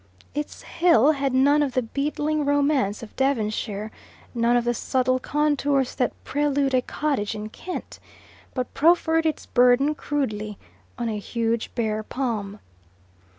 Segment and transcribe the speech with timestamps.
[0.33, 3.91] Its hill had none of the beetling romance of Devonshire,
[4.33, 7.99] none of the subtle contours that prelude a cottage in Kent,
[8.55, 10.57] but profferred its burden crudely,
[10.97, 12.59] on a huge bare palm.